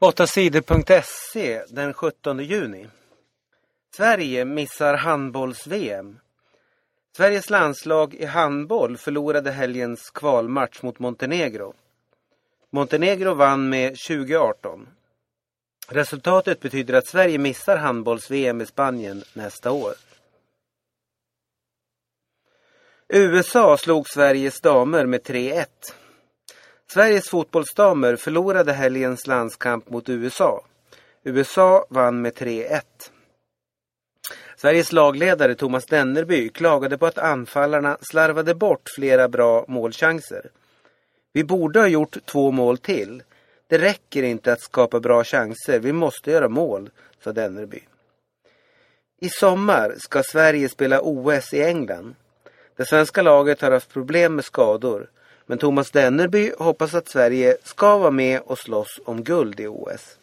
[0.00, 2.86] 8sidor.se den 17 juni.
[3.96, 6.18] Sverige missar handbolls-VM.
[7.16, 11.74] Sveriges landslag i handboll förlorade helgens kvalmatch mot Montenegro.
[12.70, 14.88] Montenegro vann med 2018.
[15.88, 19.94] Resultatet betyder att Sverige missar handbolls-VM i Spanien nästa år.
[23.08, 25.66] USA slog Sveriges damer med 3-1.
[26.92, 30.64] Sveriges fotbollsdamer förlorade helgens landskamp mot USA.
[31.24, 32.80] USA vann med 3-1.
[34.56, 40.50] Sveriges lagledare Thomas Dennerby klagade på att anfallarna slarvade bort flera bra målchanser.
[41.32, 43.22] Vi borde ha gjort två mål till.
[43.66, 46.90] Det räcker inte att skapa bra chanser, vi måste göra mål,
[47.24, 47.80] sa Dennerby.
[49.20, 52.14] I sommar ska Sverige spela OS i England.
[52.76, 55.08] Det svenska laget har haft problem med skador.
[55.50, 60.18] Men Thomas Dennerby hoppas att Sverige ska vara med och slåss om guld i OS.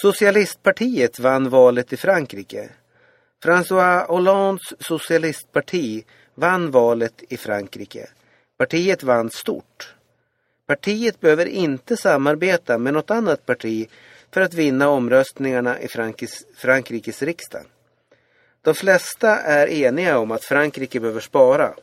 [0.00, 2.70] Socialistpartiet vann valet i Frankrike.
[3.44, 8.08] François Hollandes socialistparti vann valet i Frankrike.
[8.56, 9.94] Partiet vann stort.
[10.66, 13.88] Partiet behöver inte samarbeta med något annat parti
[14.30, 17.62] för att vinna omröstningarna i Frankis, Frankrikes riksdag.
[18.62, 21.74] De flesta är eniga om att Frankrike behöver spara.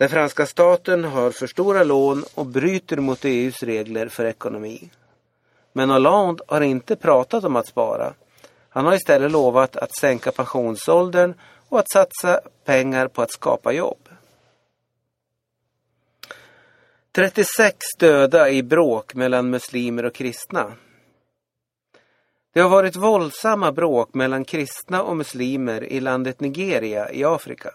[0.00, 4.90] Den franska staten har för stora lån och bryter mot EUs regler för ekonomi.
[5.72, 8.14] Men Hollande har inte pratat om att spara.
[8.68, 11.34] Han har istället lovat att sänka pensionsåldern
[11.68, 14.08] och att satsa pengar på att skapa jobb.
[17.12, 20.72] 36 döda i bråk mellan muslimer och kristna.
[22.52, 27.74] Det har varit våldsamma bråk mellan kristna och muslimer i landet Nigeria i Afrika.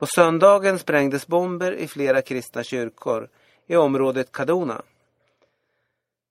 [0.00, 3.28] På söndagen sprängdes bomber i flera kristna kyrkor
[3.66, 4.82] i området Kaduna.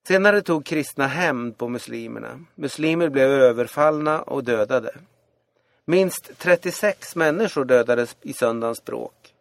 [0.08, 2.40] Senare tog kristna hämnd på muslimerna.
[2.54, 4.94] Muslimer blev överfallna och dödade.
[5.84, 9.34] Minst 36 människor dödades i söndagens bråk.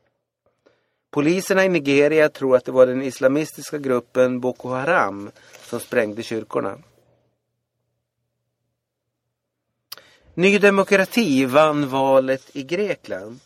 [1.12, 5.32] Poliserna i Nigeria tror att det var den islamistiska gruppen Boko Haram
[5.64, 6.78] som sprängde kyrkorna.
[10.34, 13.40] Ny demokrati vann valet i Grekland.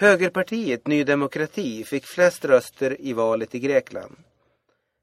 [0.00, 4.16] Högerpartiet Ny Demokrati fick flest röster i valet i Grekland.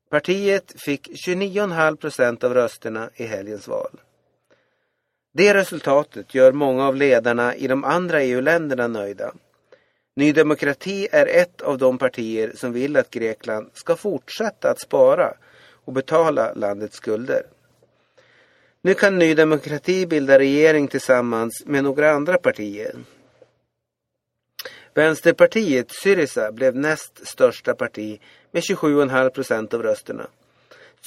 [0.09, 3.99] Partiet fick 29,5 procent av rösterna i helgens val.
[5.33, 9.33] Det resultatet gör många av ledarna i de andra EU-länderna nöjda.
[10.15, 15.33] Ny Demokrati är ett av de partier som vill att Grekland ska fortsätta att spara
[15.85, 17.43] och betala landets skulder.
[18.81, 22.95] Nu kan Ny Demokrati bilda regering tillsammans med några andra partier.
[24.95, 28.19] Vänsterpartiet Syriza blev näst största parti
[28.51, 30.27] med 27,5 procent av rösterna.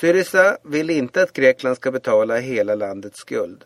[0.00, 3.64] Syriza vill inte att Grekland ska betala hela landets skuld.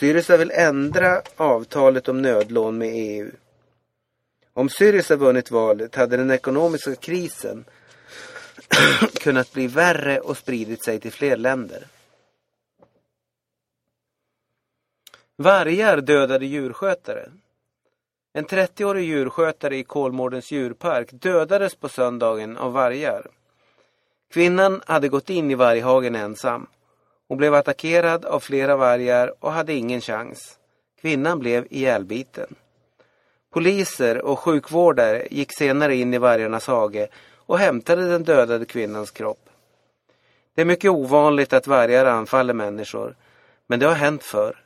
[0.00, 3.30] Syriza vill ändra avtalet om nödlån med EU.
[4.52, 7.64] Om Syriza vunnit valet hade den ekonomiska krisen
[9.20, 11.86] kunnat bli värre och spridit sig till fler länder.
[15.36, 17.28] Vargar dödade djurskötare.
[18.32, 23.26] En 30-årig djurskötare i Kolmårdens djurpark dödades på söndagen av vargar.
[24.32, 26.66] Kvinnan hade gått in i varghagen ensam.
[27.28, 30.58] Hon blev attackerad av flera vargar och hade ingen chans.
[31.00, 32.54] Kvinnan blev ihjälbiten.
[33.52, 39.48] Poliser och sjukvårdare gick senare in i vargarnas hage och hämtade den dödade kvinnans kropp.
[40.54, 43.16] Det är mycket ovanligt att vargar anfaller människor,
[43.66, 44.64] men det har hänt förr.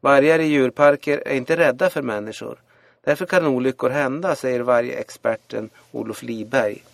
[0.00, 2.58] Vargar i djurparker är inte rädda för människor.
[3.04, 6.84] Därför kan olyckor hända, säger vargexperten Olof Liberg.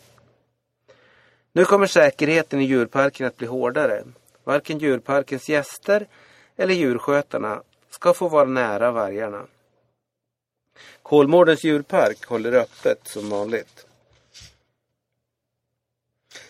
[1.53, 4.05] Nu kommer säkerheten i djurparken att bli hårdare.
[4.45, 6.07] Varken djurparkens gäster
[6.57, 9.47] eller djurskötarna ska få vara nära vargarna.
[11.03, 13.87] Kolmårdens djurpark håller öppet som vanligt.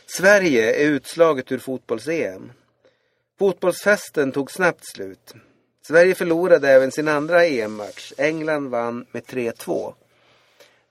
[0.07, 2.53] Sverige är utslaget ur fotbolls-EM.
[3.39, 5.35] Fotbollsfesten tog snabbt slut.
[5.83, 8.13] Sverige förlorade även sin andra EM-match.
[8.19, 9.95] England vann med 3-2.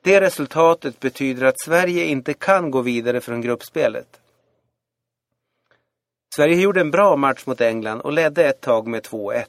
[0.01, 4.19] Det resultatet betyder att Sverige inte kan gå vidare från gruppspelet.
[6.35, 9.45] Sverige gjorde en bra match mot England och ledde ett tag med 2-1.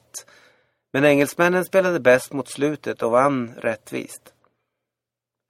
[0.93, 4.33] Men engelsmännen spelade bäst mot slutet och vann rättvist.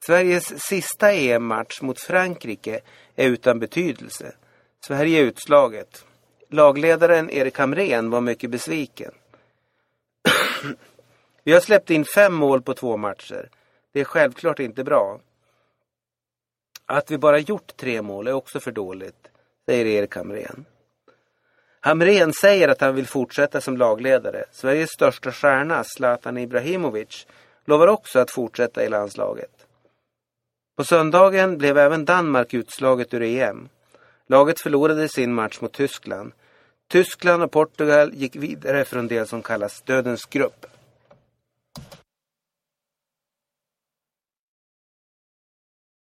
[0.06, 2.80] Sveriges sista EM-match mot Frankrike
[3.16, 4.36] är utan betydelse.
[4.88, 6.06] Sverige är utslaget.
[6.50, 9.12] Lagledaren Erik Hamrén var mycket besviken.
[11.44, 13.50] Vi har släppt in fem mål på två matcher.
[13.92, 15.20] Det är självklart inte bra.
[16.86, 19.28] Att vi bara gjort tre mål är också för dåligt,
[19.66, 20.66] säger Erik Hamrén.
[21.80, 24.46] Hamrén säger att han vill fortsätta som lagledare.
[24.52, 27.28] Sveriges största stjärna, Zlatan Ibrahimovic,
[27.66, 29.66] lovar också att fortsätta i landslaget.
[30.76, 33.70] På söndagen blev även Danmark utslaget ur EM.
[34.28, 36.32] Laget förlorade sin match mot Tyskland.
[36.92, 40.66] Tyskland och Portugal gick vidare från det som kallas dödens grupp.